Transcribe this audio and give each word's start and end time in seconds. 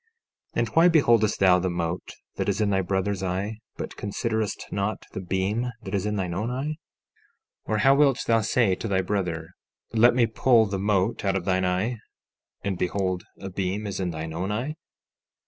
14:3 0.55 0.57
And 0.57 0.67
why 0.69 0.87
beholdest 0.87 1.39
thou 1.39 1.59
the 1.59 1.69
mote 1.69 2.15
that 2.35 2.49
is 2.49 2.59
in 2.59 2.71
thy 2.71 2.81
brother's 2.81 3.21
eye, 3.21 3.57
but 3.77 3.95
considerest 3.97 4.65
not 4.71 5.05
the 5.13 5.19
beam 5.21 5.69
that 5.83 5.93
is 5.93 6.07
in 6.07 6.15
thine 6.15 6.33
own 6.33 6.49
eye? 6.49 6.69
14:4 7.67 7.67
Or 7.67 7.77
how 7.77 7.93
wilt 7.93 8.23
thou 8.25 8.41
say 8.41 8.73
to 8.73 8.87
thy 8.87 9.01
brother: 9.01 9.49
Let 9.93 10.15
me 10.15 10.25
pull 10.25 10.65
the 10.65 10.79
mote 10.79 11.23
out 11.23 11.35
of 11.35 11.45
thine 11.45 11.65
eye—and 11.65 12.79
behold, 12.79 13.25
a 13.39 13.51
beam 13.51 13.85
is 13.85 13.99
in 13.99 14.09
thine 14.09 14.33
own 14.33 14.51
eye? 14.51 14.73